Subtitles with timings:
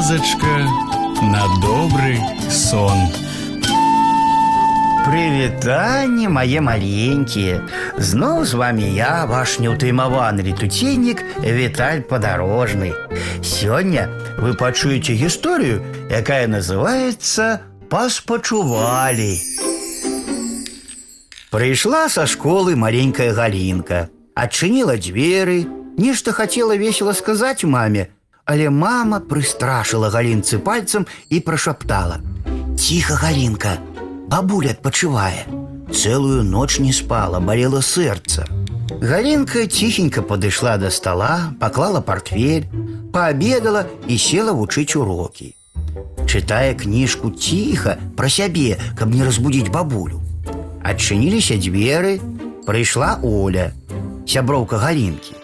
[0.00, 0.56] казачка
[1.20, 2.18] на добрый
[2.50, 2.96] сон.
[5.04, 7.60] Прывітанне мае маленькія
[7.98, 12.90] Зноў з вами я ваш неўтаймаваны летуценнік Віталь падарожны
[13.44, 14.08] Сёння
[14.40, 17.60] вы пачуеце гісторыю, якая называецца
[17.92, 19.36] паспачувалі
[21.52, 25.68] Прыйшла са школы маленькая галінка адчыніла дзверы
[26.00, 28.08] нешта хацела весела сказаць маме
[28.50, 32.20] але мама прыстрашыла галінцы пальцам і прашаптала
[32.78, 33.78] Ціха галінка
[34.28, 35.46] бабуля адпачывае
[35.92, 38.46] Цэлую ноч не спала, балела сэрца
[39.00, 42.64] Галінка ціхенька падышла да стола, паклала портфель,
[43.12, 45.54] паабедала і села вучыць урокі.
[46.24, 50.22] Чытае кніжку ціха пра сябе, каб не разбудзіць бабулю.
[50.82, 52.20] Адчыніліся дзверы,
[52.66, 53.72] прыйшла Оля,
[54.26, 55.34] сяброўка галінкі.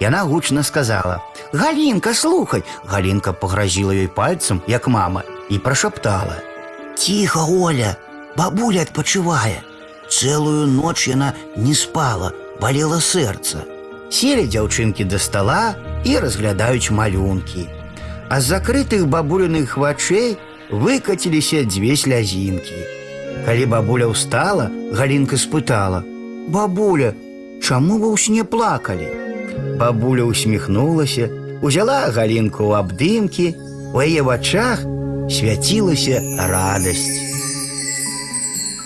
[0.00, 7.96] Яна гучна сказала: « Галінка, слухай, Галінка пагразіла ёй пальцам, як мама, і прашаптала: « Ціха, Оля,
[8.36, 9.62] бабуля адпачывае.
[10.08, 13.64] Цэлую ноч яна не спала, балела сэрца.
[14.10, 17.68] Селі дзяўчынкі да стала і разглядаюць малюнкі.
[18.28, 20.36] А з закрытых бабуліных вачэй
[20.70, 22.78] выкаціліся дзве слязінкі.
[23.44, 27.12] Калі бабуля ўстала, Галінка спытала: « Бабуля,
[27.60, 29.08] чаму вы ў сне плакалі?
[29.76, 31.28] Бабуля усміхнулася,
[31.62, 33.46] узяла галінку ў абдымкі,
[33.94, 34.84] у яе вачах
[35.30, 37.28] свяцілася радасць.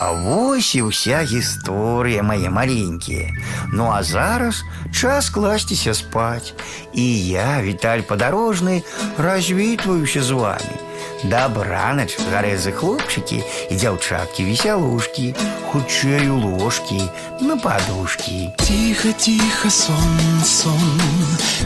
[0.03, 3.31] А вось і ўся гісторыя мае маленькія.
[3.71, 6.55] Ну а зараз час класціся спаць.
[6.91, 8.83] І я, Віталь падарожны,
[9.15, 10.75] развітваюся з вами.
[11.23, 15.35] Дабранач, гарэзы хлопчыкі і дзяўчаткі весялушкі,
[15.71, 16.99] хутчэй у ложкі,
[17.39, 18.51] на падушкі.
[18.59, 20.99] Тихо, тихо, сон, сон,
[21.47, 21.66] казки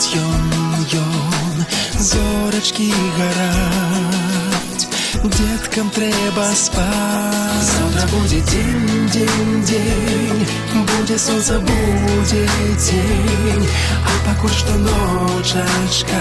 [0.00, 1.66] бавить ён, ён,
[1.98, 4.88] зорочки горать,
[5.22, 7.62] деткам треба спать.
[7.62, 13.68] Завтра будет день, день, день, будет солнце, будет день,
[14.04, 16.20] а покуль что ночечка,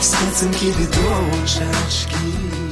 [0.00, 2.63] специнки, дочечки.